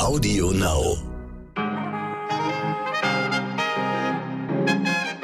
[0.00, 0.96] Audio Now.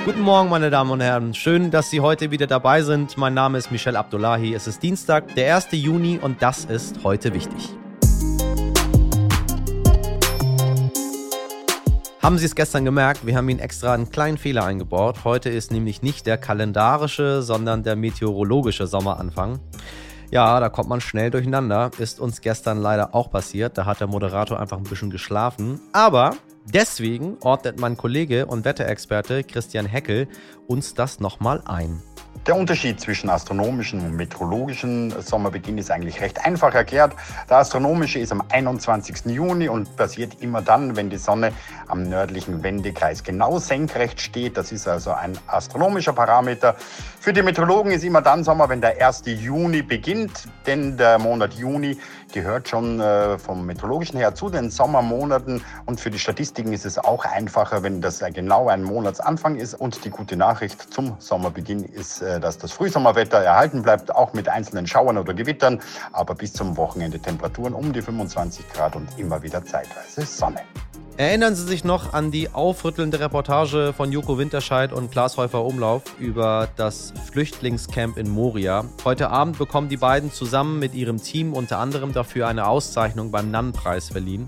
[0.05, 1.33] Guten Morgen, meine Damen und Herren.
[1.33, 3.17] Schön, dass Sie heute wieder dabei sind.
[3.17, 4.52] Mein Name ist Michel Abdullahi.
[4.52, 5.68] Es ist Dienstag, der 1.
[5.73, 7.70] Juni und das ist heute wichtig.
[12.23, 13.25] Haben Sie es gestern gemerkt?
[13.25, 15.25] Wir haben Ihnen extra einen kleinen Fehler eingebaut.
[15.25, 19.59] Heute ist nämlich nicht der kalendarische, sondern der meteorologische Sommeranfang.
[20.31, 21.91] Ja, da kommt man schnell durcheinander.
[21.99, 23.79] Ist uns gestern leider auch passiert.
[23.79, 25.80] Da hat der Moderator einfach ein bisschen geschlafen.
[25.93, 30.29] Aber deswegen ordnet mein Kollege und Wetterexperte Christian Heckel
[30.67, 32.03] uns das nochmal ein.
[32.46, 37.12] Der Unterschied zwischen astronomischen und meteorologischen Sommerbeginn ist eigentlich recht einfach erklärt.
[37.50, 39.27] Der astronomische ist am 21.
[39.27, 41.52] Juni und passiert immer dann, wenn die Sonne
[41.88, 44.56] am nördlichen Wendekreis genau senkrecht steht.
[44.56, 46.77] Das ist also ein astronomischer Parameter.
[47.19, 49.24] Für die Meteorologen ist immer dann Sommer, wenn der 1.
[49.27, 51.98] Juni beginnt, denn der Monat Juni
[52.33, 55.62] gehört schon äh, vom meteorologischen her zu den Sommermonaten.
[55.84, 59.75] Und für die Statistiken ist es auch einfacher, wenn das genau ein Monatsanfang ist.
[59.75, 64.48] Und die gute Nachricht zum Sommerbeginn ist, äh, dass das Frühsommerwetter erhalten bleibt, auch mit
[64.48, 65.81] einzelnen Schauern oder Gewittern,
[66.12, 70.61] aber bis zum Wochenende Temperaturen um die 25 Grad und immer wieder zeitweise Sonne.
[71.19, 76.03] Erinnern Sie sich noch an die aufrüttelnde Reportage von Joko Winterscheid und Klaas Häufer Umlauf
[76.19, 78.84] über das Flüchtlingscamp in Moria?
[79.03, 83.50] Heute Abend bekommen die beiden zusammen mit ihrem Team unter anderem dafür eine Auszeichnung beim
[83.50, 84.44] Nann-Preis verliehen.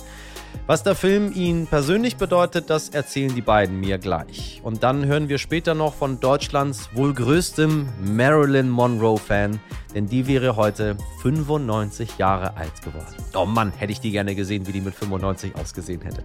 [0.66, 4.60] Was der Film Ihnen persönlich bedeutet, das erzählen die beiden mir gleich.
[4.62, 9.58] Und dann hören wir später noch von Deutschlands wohl größtem Marilyn Monroe-Fan,
[9.94, 13.16] denn die wäre heute 95 Jahre alt geworden.
[13.34, 16.22] Oh Mann, hätte ich die gerne gesehen, wie die mit 95 ausgesehen hätte.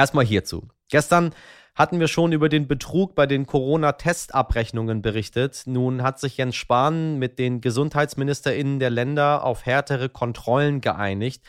[0.00, 0.66] Erstmal hierzu.
[0.88, 1.34] Gestern
[1.74, 5.64] hatten wir schon über den Betrug bei den Corona-Testabrechnungen berichtet.
[5.66, 11.42] Nun hat sich Jens Spahn mit den GesundheitsministerInnen der Länder auf härtere Kontrollen geeinigt.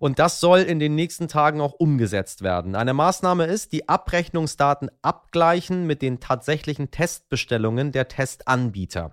[0.00, 2.74] Und das soll in den nächsten Tagen auch umgesetzt werden.
[2.74, 9.12] Eine Maßnahme ist, die Abrechnungsdaten abgleichen mit den tatsächlichen Testbestellungen der Testanbieter.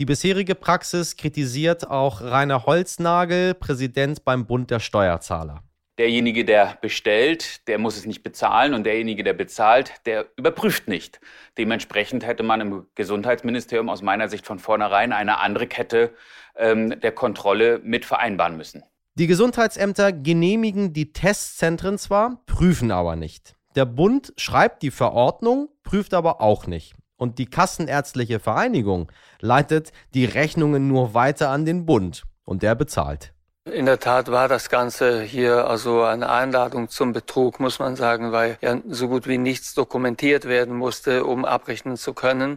[0.00, 5.62] Die bisherige Praxis kritisiert auch Rainer Holznagel, Präsident beim Bund der Steuerzahler.
[5.98, 11.20] Derjenige, der bestellt, der muss es nicht bezahlen und derjenige, der bezahlt, der überprüft nicht.
[11.56, 16.12] Dementsprechend hätte man im Gesundheitsministerium aus meiner Sicht von vornherein eine andere Kette
[16.56, 18.82] ähm, der Kontrolle mit vereinbaren müssen.
[19.14, 23.54] Die Gesundheitsämter genehmigen die Testzentren zwar, prüfen aber nicht.
[23.74, 26.94] Der Bund schreibt die Verordnung, prüft aber auch nicht.
[27.16, 33.32] Und die Kassenärztliche Vereinigung leitet die Rechnungen nur weiter an den Bund und der bezahlt.
[33.72, 38.30] In der Tat war das Ganze hier also eine Einladung zum Betrug, muss man sagen,
[38.30, 42.56] weil ja so gut wie nichts dokumentiert werden musste, um abrechnen zu können.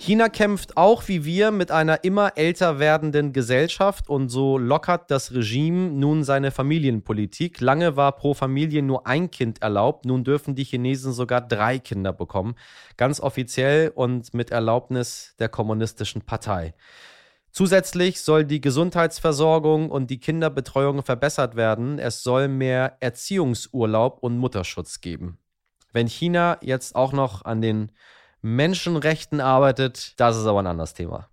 [0.00, 5.34] China kämpft auch wie wir mit einer immer älter werdenden Gesellschaft und so lockert das
[5.34, 7.60] Regime nun seine Familienpolitik.
[7.60, 12.14] Lange war pro Familie nur ein Kind erlaubt, nun dürfen die Chinesen sogar drei Kinder
[12.14, 12.54] bekommen,
[12.96, 16.72] ganz offiziell und mit Erlaubnis der kommunistischen Partei.
[17.50, 21.98] Zusätzlich soll die Gesundheitsversorgung und die Kinderbetreuung verbessert werden.
[21.98, 25.36] Es soll mehr Erziehungsurlaub und Mutterschutz geben.
[25.92, 27.92] Wenn China jetzt auch noch an den
[28.42, 31.28] Menschenrechten arbeitet, das ist aber ein anderes Thema.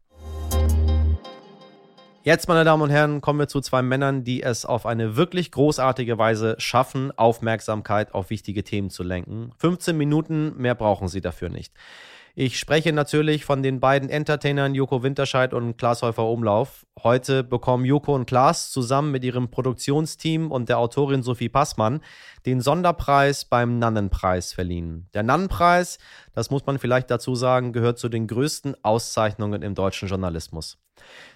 [2.23, 5.49] Jetzt, meine Damen und Herren, kommen wir zu zwei Männern, die es auf eine wirklich
[5.49, 9.53] großartige Weise schaffen, Aufmerksamkeit auf wichtige Themen zu lenken.
[9.59, 11.73] 15 Minuten, mehr brauchen sie dafür nicht.
[12.39, 16.85] Ich spreche natürlich von den beiden Entertainern Joko Winterscheid und Klaas Häufer Umlauf.
[17.01, 21.99] Heute bekommen Joko und Klaas zusammen mit ihrem Produktionsteam und der Autorin Sophie Passmann
[22.45, 25.09] den Sonderpreis beim Nannenpreis verliehen.
[25.15, 25.97] Der Nannenpreis,
[26.31, 30.77] das muss man vielleicht dazu sagen, gehört zu den größten Auszeichnungen im deutschen Journalismus.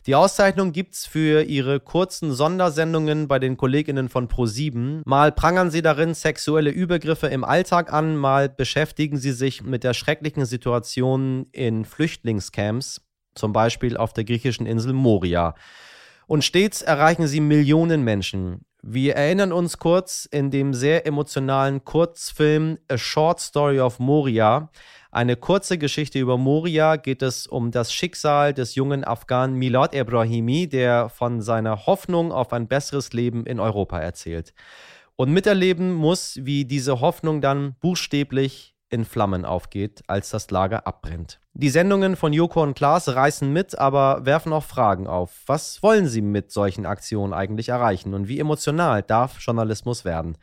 [0.07, 5.01] Die Auszeichnung gibt's für ihre kurzen Sondersendungen bei den Kolleginnen von Pro7.
[5.05, 9.93] Mal prangern sie darin sexuelle Übergriffe im Alltag an, mal beschäftigen sie sich mit der
[9.93, 13.01] schrecklichen Situation in Flüchtlingscamps,
[13.35, 15.53] zum Beispiel auf der griechischen Insel Moria.
[16.25, 18.65] Und stets erreichen sie Millionen Menschen.
[18.83, 24.71] Wir erinnern uns kurz in dem sehr emotionalen Kurzfilm A Short Story of Moria.
[25.13, 30.69] Eine kurze Geschichte über Moria geht es um das Schicksal des jungen Afghanen Milad Ebrahimi,
[30.69, 34.53] der von seiner Hoffnung auf ein besseres Leben in Europa erzählt.
[35.17, 41.41] Und miterleben muss, wie diese Hoffnung dann buchstäblich in Flammen aufgeht, als das Lager abbrennt.
[41.53, 45.43] Die Sendungen von Joko und Klaas reißen mit, aber werfen auch Fragen auf.
[45.45, 50.37] Was wollen sie mit solchen Aktionen eigentlich erreichen und wie emotional darf Journalismus werden?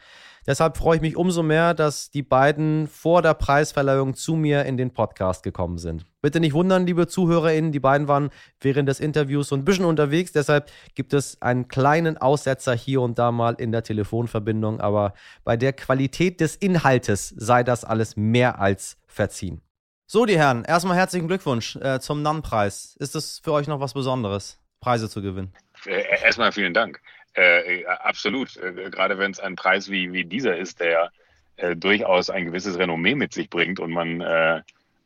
[0.48, 4.78] Deshalb freue ich mich umso mehr, dass die beiden vor der Preisverleihung zu mir in
[4.78, 6.06] den Podcast gekommen sind.
[6.22, 10.32] Bitte nicht wundern, liebe ZuhörerInnen, die beiden waren während des Interviews so ein bisschen unterwegs,
[10.32, 15.12] deshalb gibt es einen kleinen Aussetzer hier und da mal in der Telefonverbindung, aber
[15.44, 19.60] bei der Qualität des Inhaltes sei das alles mehr als verziehen.
[20.06, 22.96] So, die Herren, erstmal herzlichen Glückwunsch äh, zum NAN-Preis.
[22.98, 25.52] Ist es für euch noch was Besonderes, Preise zu gewinnen?
[25.84, 27.02] Äh, erstmal vielen Dank.
[27.38, 28.56] Äh, absolut.
[28.56, 31.12] Äh, gerade wenn es ein Preis wie, wie dieser ist, der
[31.56, 34.62] äh, durchaus ein gewisses Renommee mit sich bringt und man äh,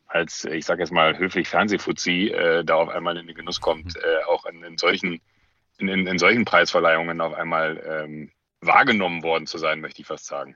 [0.07, 3.95] als, ich sage jetzt mal, höflich Fernsehfuzzi äh, da auf einmal in den Genuss kommt,
[3.97, 5.21] äh, auch in, in solchen,
[5.77, 8.31] in, in, in, solchen Preisverleihungen auf einmal ähm,
[8.61, 10.55] wahrgenommen worden zu sein, möchte ich fast sagen.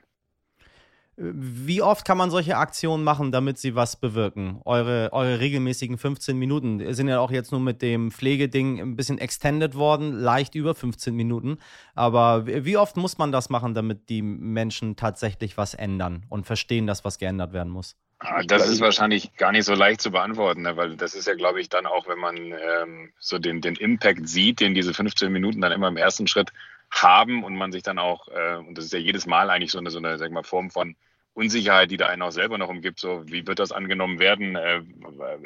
[1.19, 4.61] Wie oft kann man solche Aktionen machen, damit sie was bewirken?
[4.65, 9.17] Eure, eure regelmäßigen 15 Minuten sind ja auch jetzt nur mit dem Pflegeding ein bisschen
[9.17, 11.57] extended worden, leicht über 15 Minuten.
[11.95, 16.85] Aber wie oft muss man das machen, damit die Menschen tatsächlich was ändern und verstehen,
[16.85, 17.95] dass was geändert werden muss?
[18.19, 20.77] Ah, das ist wahrscheinlich gar nicht so leicht zu beantworten, ne?
[20.77, 24.27] weil das ist ja, glaube ich, dann auch, wenn man ähm, so den, den Impact
[24.29, 26.51] sieht, den diese 15 Minuten dann immer im ersten Schritt
[26.91, 29.79] haben und man sich dann auch, äh, und das ist ja jedes Mal eigentlich so
[29.79, 30.95] eine, so eine sag mal, Form von
[31.33, 34.55] Unsicherheit, die da einen auch selber noch umgibt, so wie wird das angenommen werden?
[34.55, 34.81] Äh,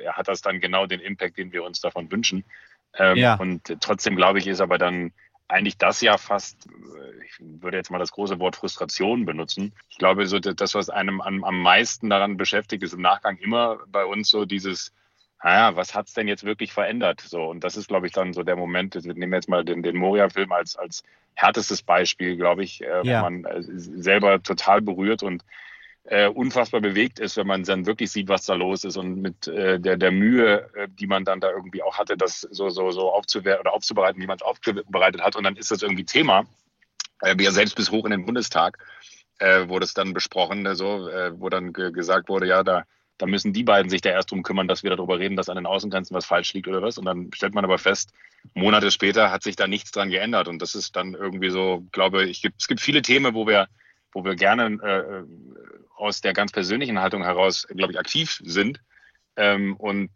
[0.08, 2.46] hat das dann genau den Impact, den wir uns davon wünschen?
[2.98, 3.36] Ähm, ja.
[3.36, 5.12] Und trotzdem glaube ich, ist aber dann
[5.48, 9.74] eigentlich das ja fast, äh, ich würde jetzt mal das große Wort Frustration benutzen.
[9.90, 13.80] Ich glaube, so das, was einem am, am meisten daran beschäftigt, ist im Nachgang immer
[13.88, 14.94] bei uns so dieses,
[15.44, 17.22] naja, was hat's denn jetzt wirklich verändert?
[17.22, 19.82] So, und das ist, glaube ich, dann so der Moment, wir nehmen jetzt mal den,
[19.82, 21.04] den Moria-Film als, als
[21.34, 23.20] härtestes Beispiel, glaube ich, äh, ja.
[23.20, 25.44] wo man äh, selber total berührt und
[26.04, 29.48] äh, unfassbar bewegt ist, wenn man dann wirklich sieht, was da los ist und mit
[29.48, 32.92] äh, der, der Mühe, äh, die man dann da irgendwie auch hatte, das so, so,
[32.92, 35.36] so aufzuwerten oder aufzubereiten, wie man es aufbereitet hat.
[35.36, 36.46] Und dann ist das irgendwie Thema.
[37.22, 38.78] Äh, ja selbst bis hoch in den Bundestag
[39.40, 42.84] äh, wurde es dann besprochen, äh, so, äh, wo dann gesagt wurde, ja, da,
[43.22, 45.56] da müssen die beiden sich da erst drum kümmern, dass wir darüber reden, dass an
[45.56, 46.98] den Außengrenzen was falsch liegt oder was.
[46.98, 48.12] Und dann stellt man aber fest,
[48.54, 50.48] Monate später hat sich da nichts dran geändert.
[50.48, 53.68] Und das ist dann irgendwie so, glaube ich, es gibt viele Themen, wo wir
[54.14, 55.24] wo wir gerne äh,
[55.96, 58.82] aus der ganz persönlichen Haltung heraus, glaube ich, aktiv sind.
[59.38, 60.10] Ähm, und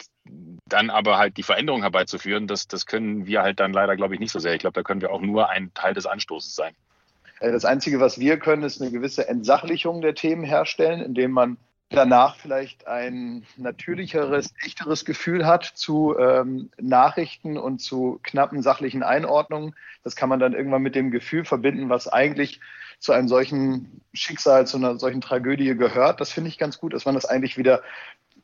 [0.68, 4.19] dann aber halt die Veränderung herbeizuführen, das, das können wir halt dann leider, glaube ich,
[4.19, 4.54] nicht so sehr.
[4.54, 6.74] Ich glaube, da können wir auch nur ein Teil des Anstoßes sein.
[7.40, 11.58] Äh, das Einzige, was wir können, ist eine gewisse Entsachlichung der Themen herstellen, indem man
[11.96, 19.76] danach vielleicht ein natürlicheres, echteres Gefühl hat zu ähm, Nachrichten und zu knappen sachlichen Einordnungen.
[20.04, 22.60] Das kann man dann irgendwann mit dem Gefühl verbinden, was eigentlich
[23.00, 26.22] zu einem solchen Schicksal, zu einer solchen Tragödie gehört.
[26.22, 27.82] Das finde ich ganz gut, dass man das eigentlich wieder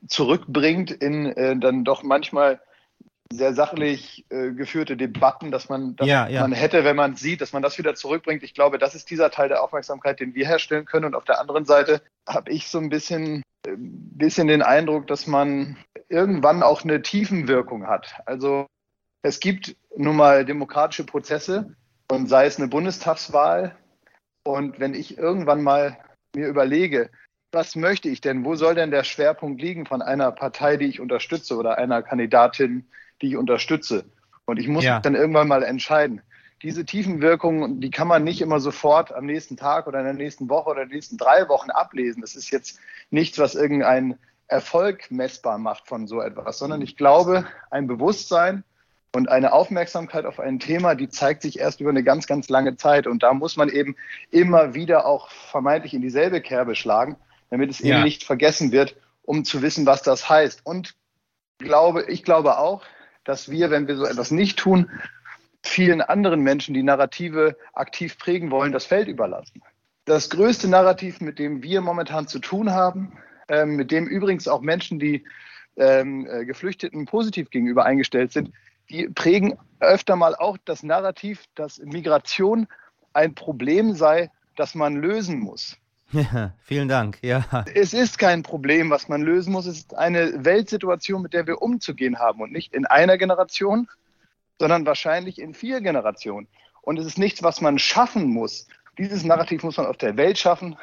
[0.08, 2.60] zurückbringt in äh, dann doch manchmal
[3.32, 6.42] sehr sachlich äh, geführte Debatten, dass man, dass ja, ja.
[6.42, 8.44] man hätte, wenn man sieht, dass man das wieder zurückbringt.
[8.44, 11.06] Ich glaube, das ist dieser Teil der Aufmerksamkeit, den wir herstellen können.
[11.06, 15.28] Und auf der anderen Seite habe ich so ein bisschen, äh, bisschen den Eindruck, dass
[15.28, 15.78] man
[16.10, 18.16] irgendwann auch eine Tiefenwirkung hat.
[18.26, 18.68] Also
[19.24, 21.76] es gibt nun mal demokratische Prozesse
[22.10, 23.76] und sei es eine Bundestagswahl,
[24.44, 25.98] und wenn ich irgendwann mal
[26.36, 27.10] mir überlege,
[27.52, 28.46] was möchte ich denn?
[28.46, 32.88] Wo soll denn der Schwerpunkt liegen von einer Partei, die ich unterstütze oder einer Kandidatin,
[33.22, 34.06] die ich unterstütze?
[34.46, 34.96] Und ich muss ja.
[34.96, 36.22] mich dann irgendwann mal entscheiden.
[36.62, 40.50] Diese Tiefenwirkungen, die kann man nicht immer sofort am nächsten Tag oder in der nächsten
[40.50, 42.22] Woche oder in den nächsten drei Wochen ablesen.
[42.22, 42.80] Das ist jetzt
[43.10, 48.64] nichts, was irgendein Erfolg messbar macht von so etwas, sondern ich glaube, ein Bewusstsein
[49.14, 52.76] und eine Aufmerksamkeit auf ein Thema, die zeigt sich erst über eine ganz, ganz lange
[52.76, 53.08] Zeit.
[53.08, 53.96] Und da muss man eben
[54.30, 57.18] immer wieder auch vermeintlich in dieselbe Kerbe schlagen,
[57.50, 57.96] damit es ja.
[57.96, 60.66] eben nicht vergessen wird, um zu wissen, was das heißt.
[60.66, 60.96] Und
[61.58, 62.84] glaube, ich glaube auch,
[63.24, 64.90] dass wir, wenn wir so etwas nicht tun,
[65.64, 69.62] vielen anderen Menschen, die Narrative aktiv prägen wollen, das Feld überlassen.
[70.06, 73.14] Das größte Narrativ, mit dem wir momentan zu tun haben,
[73.48, 75.24] äh, mit dem übrigens auch Menschen, die
[75.78, 78.52] ähm, äh, Geflüchteten positiv gegenüber eingestellt sind,
[78.90, 82.68] die prägen öfter mal auch das Narrativ, dass Migration
[83.14, 85.78] ein Problem sei, das man lösen muss.
[86.12, 87.20] Ja, vielen Dank.
[87.22, 87.66] Ja.
[87.74, 89.66] Es ist kein Problem, was man lösen muss.
[89.66, 93.88] Es ist eine Weltsituation, mit der wir umzugehen haben und nicht in einer Generation,
[94.60, 96.48] sondern wahrscheinlich in vier Generationen.
[96.82, 98.68] Und es ist nichts, was man schaffen muss.
[98.98, 100.76] Dieses Narrativ muss man auf der Welt schaffen,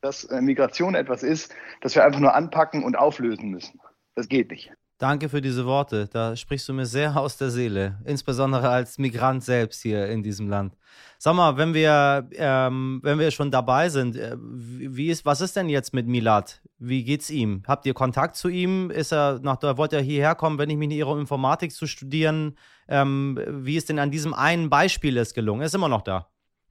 [0.00, 3.80] dass äh, Migration etwas ist, das wir einfach nur anpacken und auflösen müssen.
[4.14, 4.72] Das geht nicht.
[4.98, 6.08] Danke für diese Worte.
[6.10, 10.48] Da sprichst du mir sehr aus der Seele, insbesondere als Migrant selbst hier in diesem
[10.48, 10.74] Land.
[11.18, 15.54] Sag mal, wenn wir, ähm, wenn wir schon dabei sind, äh, wie ist, was ist
[15.54, 16.62] denn jetzt mit Milad?
[16.78, 17.62] Wie geht's ihm?
[17.66, 18.90] Habt ihr Kontakt zu ihm?
[18.90, 21.86] Ist er nach, da wollte er hierher kommen, wenn ich mich nicht irre, Informatik zu
[21.86, 22.56] studieren?
[22.88, 25.60] Ähm, wie ist denn an diesem einen Beispiel es gelungen?
[25.60, 26.30] Er ist immer noch da.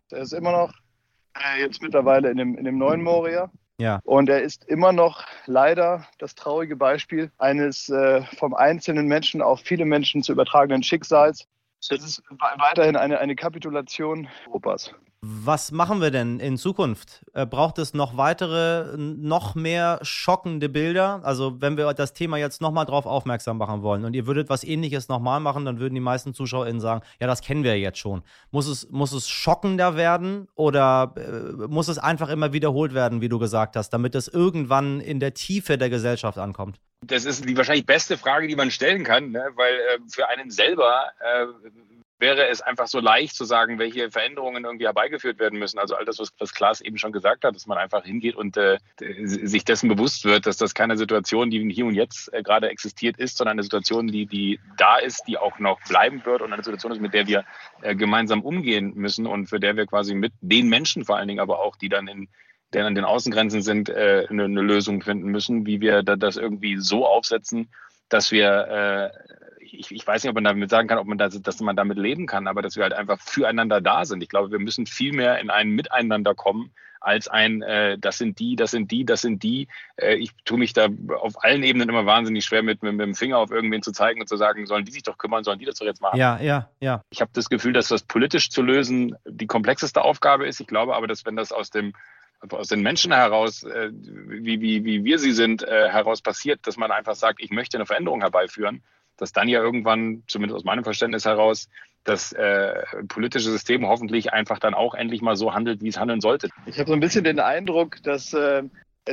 [0.10, 0.74] Er ist immer noch
[1.36, 3.52] äh, jetzt mittlerweile in dem, in dem neuen Moria.
[3.78, 4.00] Ja.
[4.04, 9.60] Und er ist immer noch leider das traurige Beispiel eines äh, vom einzelnen Menschen auf
[9.62, 11.48] viele Menschen zu übertragenen Schicksals.
[11.90, 12.24] Das ist
[12.58, 14.94] weiterhin eine, eine Kapitulation Europas.
[15.28, 17.26] Was machen wir denn in Zukunft?
[17.34, 21.22] Äh, braucht es noch weitere, noch mehr schockende Bilder?
[21.24, 24.64] Also, wenn wir das Thema jetzt nochmal drauf aufmerksam machen wollen und ihr würdet was
[24.64, 28.22] ähnliches nochmal machen, dann würden die meisten ZuschauerInnen sagen, ja, das kennen wir jetzt schon.
[28.52, 33.30] Muss es, muss es schockender werden oder äh, muss es einfach immer wiederholt werden, wie
[33.30, 36.80] du gesagt hast, damit es irgendwann in der Tiefe der Gesellschaft ankommt?
[37.02, 39.44] Das ist die wahrscheinlich beste Frage, die man stellen kann, ne?
[39.56, 41.46] weil äh, für einen selber äh,
[42.18, 45.80] wäre es einfach so leicht zu sagen, welche Veränderungen irgendwie herbeigeführt werden müssen.
[45.80, 48.56] Also all das, was, was Klaas eben schon gesagt hat, dass man einfach hingeht und
[48.58, 48.78] äh,
[49.24, 53.18] sich dessen bewusst wird, dass das keine Situation, die hier und jetzt äh, gerade existiert
[53.18, 56.64] ist, sondern eine Situation, die, die da ist, die auch noch bleiben wird und eine
[56.64, 57.44] Situation ist, mit der wir
[57.82, 61.42] äh, gemeinsam umgehen müssen und für der wir quasi mit den Menschen vor allen Dingen,
[61.42, 62.30] aber auch die dann in
[62.74, 66.36] der an den Außengrenzen sind, äh, eine, eine Lösung finden müssen, wie wir da, das
[66.36, 67.70] irgendwie so aufsetzen,
[68.10, 69.36] dass wir äh,
[69.78, 71.98] ich, ich weiß nicht, ob man damit sagen kann, ob man das, dass man damit
[71.98, 74.24] leben kann, aber dass wir halt einfach füreinander da sind.
[74.24, 76.72] Ich glaube, wir müssen viel mehr in ein Miteinander kommen,
[77.06, 79.68] als ein, äh, das sind die, das sind die, das sind die.
[79.96, 80.88] Äh, ich tue mich da
[81.22, 84.22] auf allen Ebenen immer wahnsinnig schwer mit, mit, mit, dem Finger auf irgendwen zu zeigen
[84.22, 86.18] und zu sagen, sollen die sich doch kümmern, sollen die das doch jetzt machen.
[86.18, 87.04] Ja, ja, ja.
[87.12, 90.60] Ich habe das Gefühl, dass das politisch zu lösen die komplexeste Aufgabe ist.
[90.60, 91.94] Ich glaube aber, dass wenn das aus dem
[92.50, 96.78] aus den Menschen heraus, äh, wie, wie, wie wir sie sind, äh, heraus passiert, dass
[96.78, 98.84] man einfach sagt, ich möchte eine Veränderung herbeiführen,
[99.18, 101.70] dass dann ja irgendwann, zumindest aus meinem Verständnis heraus,
[102.04, 106.22] das äh, politische System hoffentlich einfach dann auch endlich mal so handelt, wie es handeln
[106.22, 106.50] sollte.
[106.68, 108.64] Ich habe so ein bisschen den Eindruck, dass äh,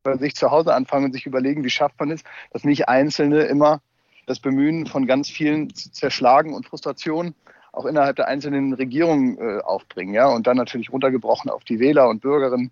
[0.02, 2.22] bei sich zu Hause anfangen und sich überlegen, wie schafft man es,
[2.52, 3.80] dass nicht Einzelne immer
[4.26, 7.34] das Bemühen von ganz vielen zu zerschlagen und Frustration
[7.72, 12.08] auch innerhalb der einzelnen Regierungen äh, aufbringen, ja, und dann natürlich runtergebrochen auf die Wähler
[12.08, 12.70] und Bürgerinnen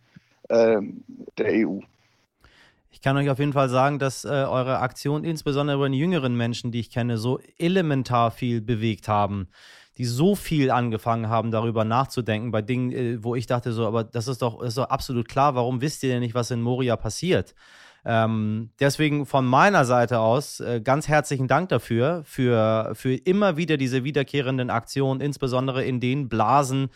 [0.49, 0.81] äh,
[1.38, 1.81] der EU.
[2.92, 6.37] Ich kann euch auf jeden Fall sagen, dass äh, eure Aktion insbesondere bei den jüngeren
[6.37, 9.49] Menschen, die ich kenne, so elementar viel bewegt haben,
[9.96, 14.04] die so viel angefangen haben, darüber nachzudenken, bei Dingen, äh, wo ich dachte so, aber
[14.04, 16.61] das ist doch, das ist doch absolut klar, warum wisst ihr denn nicht, was in
[16.61, 17.54] Moria passiert?
[18.04, 23.78] Ähm, deswegen von meiner Seite aus äh, ganz herzlichen Dank dafür, für, für immer wieder
[23.78, 26.90] diese wiederkehrenden Aktionen, insbesondere in den Blasen,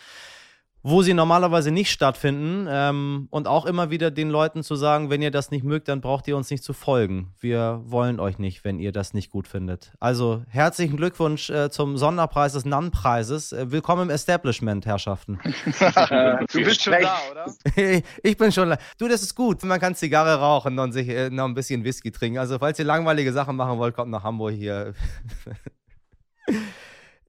[0.89, 2.69] wo sie normalerweise nicht stattfinden.
[2.71, 6.01] Ähm, und auch immer wieder den Leuten zu sagen, wenn ihr das nicht mögt, dann
[6.01, 7.33] braucht ihr uns nicht zu folgen.
[7.41, 9.93] Wir wollen euch nicht, wenn ihr das nicht gut findet.
[9.99, 13.53] Also herzlichen Glückwunsch äh, zum Sonderpreis des NAN-Preises.
[13.53, 15.41] Äh, willkommen im Establishment, Herrschaften.
[15.43, 17.53] du bist schon da, oder?
[18.23, 18.79] ich bin schon da.
[18.97, 19.65] Du, das ist gut.
[19.65, 22.39] Man kann Zigarre rauchen und sich äh, noch ein bisschen Whisky trinken.
[22.39, 24.95] Also falls ihr langweilige Sachen machen wollt, kommt nach Hamburg hier.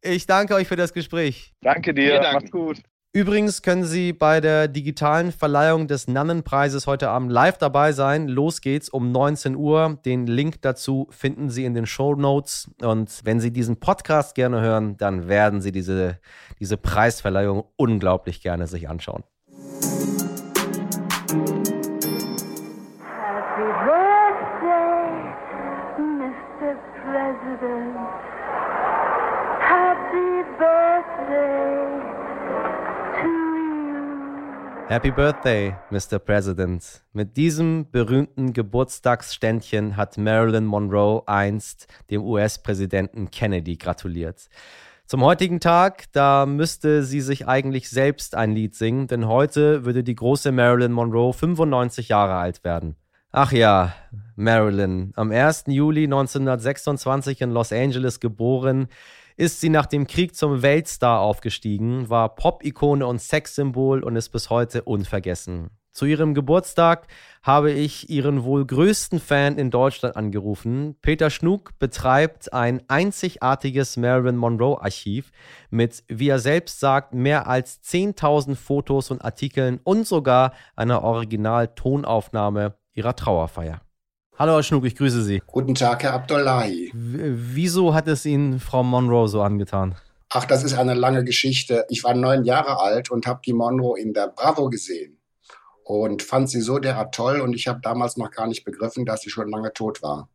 [0.03, 1.55] Ich danke euch für das Gespräch.
[1.61, 2.21] Danke dir.
[2.21, 2.77] Macht's gut.
[3.17, 8.27] Übrigens können Sie bei der digitalen Verleihung des Nannenpreises heute Abend live dabei sein.
[8.27, 9.97] Los geht's um 19 Uhr.
[10.05, 12.69] Den Link dazu finden Sie in den Show Notes.
[12.79, 16.19] Und wenn Sie diesen Podcast gerne hören, dann werden Sie diese,
[16.59, 19.24] diese Preisverleihung unglaublich gerne sich anschauen.
[19.50, 20.03] Happy
[23.83, 24.93] Birthday,
[25.97, 26.75] Mr.
[27.01, 28.37] President.
[34.89, 36.17] Happy Birthday, Mr.
[36.17, 37.03] President.
[37.12, 44.48] Mit diesem berühmten Geburtstagsständchen hat Marilyn Monroe einst dem US-Präsidenten Kennedy gratuliert.
[45.06, 50.06] Zum heutigen Tag, da müsste sie sich eigentlich selbst ein Lied singen, denn heute würde
[50.06, 52.96] die große Marilyn Monroe 95 Jahre alt werden.
[53.34, 53.94] Ach ja,
[54.38, 55.12] Marilyn.
[55.17, 55.65] Am 1.
[55.67, 58.88] Juli 1926 in Los Angeles geboren,
[59.38, 64.50] ist sie nach dem Krieg zum Weltstar aufgestiegen, war Pop-Ikone und Sexsymbol und ist bis
[64.50, 65.70] heute unvergessen.
[65.98, 67.08] Zu ihrem Geburtstag
[67.41, 70.96] habe ich ihren wohl größten Fan in Deutschland angerufen.
[71.01, 75.32] Peter Schnug betreibt ein einzigartiges Marilyn Monroe Archiv
[75.72, 82.75] mit, wie er selbst sagt, mehr als 10.000 Fotos und Artikeln und sogar einer Original-Tonaufnahme
[82.94, 83.82] ihrer Trauerfeier.
[84.39, 85.41] Hallo Herr Schnug, ich grüße Sie.
[85.48, 86.91] Guten Tag, Herr Abdullahi.
[86.94, 89.96] W wieso hat es Ihnen Frau Monroe so angetan?
[90.29, 91.86] Ach, das ist eine lange Geschichte.
[91.89, 95.17] Ich war neun Jahre alt und habe die Monroe in der Bravo gesehen
[95.84, 99.22] und fand sie so derart toll und ich habe damals noch gar nicht begriffen, dass
[99.22, 100.29] sie schon lange tot war.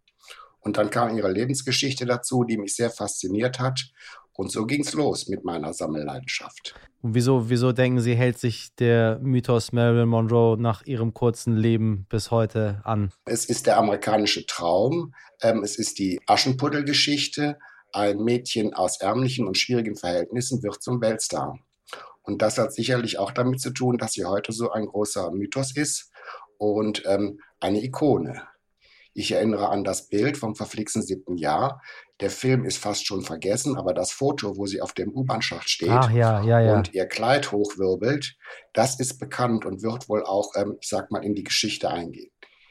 [0.63, 3.93] Und dann kam ihre Lebensgeschichte dazu, die mich sehr fasziniert hat
[4.35, 6.75] und so ging es los mit meiner Sammelleidenschaft.
[7.03, 12.07] Und wieso, wieso denken Sie, hält sich der Mythos Marilyn Monroe nach ihrem kurzen Leben
[12.09, 13.13] bis heute an?
[13.25, 17.59] Es ist der amerikanische Traum, ähm, es ist die Aschenputtelgeschichte.
[17.93, 21.59] Ein Mädchen aus ärmlichen und schwierigen Verhältnissen wird zum Weltstar.
[22.23, 25.77] Und das hat sicherlich auch damit zu tun, dass sie heute so ein großer Mythos
[25.77, 26.11] ist
[26.57, 28.43] und ähm, eine Ikone.
[29.15, 31.83] Ich erinnere an das Bild vom verflixten siebten Jahr.
[32.21, 35.91] Der Film ist fast schon vergessen, aber das Foto, wo sie auf dem U-Bahn-Schacht steht
[35.91, 36.77] Ach, ja, ja, ja.
[36.77, 38.37] und ihr Kleid hochwirbelt,
[38.73, 42.31] das ist bekannt und wird wohl auch, ähm, ich sag mal, in die Geschichte eingehen.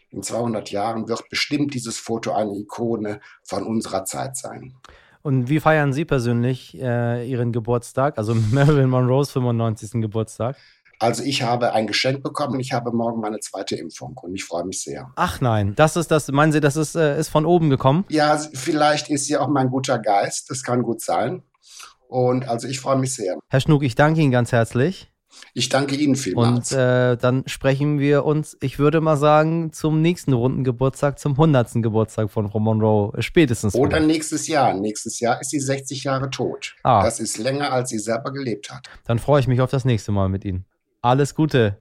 [0.09, 4.73] In 200 Jahren wird bestimmt dieses Foto eine Ikone von unserer Zeit sein.
[5.21, 10.01] Und wie feiern Sie persönlich äh, Ihren Geburtstag, also Marilyn Monroes 95.
[10.01, 10.57] Geburtstag?
[11.01, 12.59] Also ich habe ein Geschenk bekommen.
[12.59, 15.11] Ich habe morgen meine zweite Impfung und ich freue mich sehr.
[15.15, 16.27] Ach nein, das ist das.
[16.27, 18.05] Meinen Sie, das ist, äh, ist von oben gekommen?
[18.09, 20.51] Ja, vielleicht ist sie auch mein guter Geist.
[20.51, 21.41] Das kann gut sein.
[22.07, 23.39] Und also ich freue mich sehr.
[23.49, 25.11] Herr Schnug, ich danke Ihnen ganz herzlich.
[25.55, 26.71] Ich danke Ihnen vielmals.
[26.71, 31.31] Und äh, dann sprechen wir uns, ich würde mal sagen, zum nächsten runden Geburtstag, zum
[31.31, 31.81] 100.
[31.81, 33.73] Geburtstag von Frau Monroe, spätestens.
[33.73, 34.05] Oder wieder.
[34.05, 34.75] nächstes Jahr.
[34.75, 36.75] Nächstes Jahr ist sie 60 Jahre tot.
[36.83, 37.03] Ah.
[37.03, 38.87] Das ist länger, als sie selber gelebt hat.
[39.05, 40.65] Dann freue ich mich auf das nächste Mal mit Ihnen.
[41.03, 41.77] Alles Gute.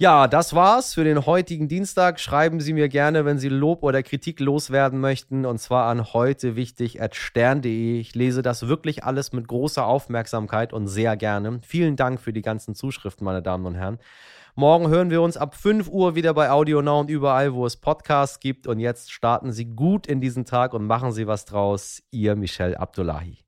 [0.00, 2.20] Ja, das war's für den heutigen Dienstag.
[2.20, 6.54] Schreiben Sie mir gerne, wenn Sie Lob oder Kritik loswerden möchten, und zwar an heute
[6.54, 7.98] wichtig at stern.de.
[7.98, 11.58] Ich lese das wirklich alles mit großer Aufmerksamkeit und sehr gerne.
[11.66, 13.98] Vielen Dank für die ganzen Zuschriften, meine Damen und Herren.
[14.54, 17.76] Morgen hören wir uns ab 5 Uhr wieder bei Audio Now und überall, wo es
[17.76, 18.68] Podcasts gibt.
[18.68, 22.00] Und jetzt starten Sie gut in diesen Tag und machen Sie was draus.
[22.12, 23.38] Ihr Michel Abdullahi.